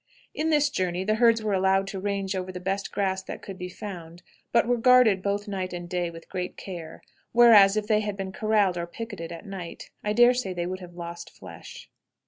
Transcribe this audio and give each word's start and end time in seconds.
In 0.33 0.49
this 0.49 0.71
journey 0.71 1.03
the 1.03 1.13
herds 1.13 1.43
were 1.43 1.53
allowed 1.53 1.85
to 1.89 1.99
range 1.99 2.35
over 2.35 2.51
the 2.51 2.59
best 2.59 2.91
grass 2.91 3.21
that 3.21 3.43
could 3.43 3.59
be 3.59 3.69
found, 3.69 4.23
but 4.51 4.67
were 4.67 4.79
guarded 4.79 5.21
both 5.21 5.47
night 5.47 5.73
and 5.73 5.87
day 5.87 6.09
with 6.09 6.27
great 6.27 6.57
care, 6.57 7.03
whereas, 7.33 7.77
if 7.77 7.85
they 7.85 7.99
had 7.99 8.17
been 8.17 8.31
corraled 8.31 8.77
or 8.79 8.87
picketed 8.87 9.31
at 9.31 9.45
night, 9.45 9.91
I 10.03 10.13
dare 10.13 10.33
say 10.33 10.53
they 10.55 10.65
would 10.65 10.79
have 10.79 10.95
lost 10.95 11.29
flesh. 11.29 11.87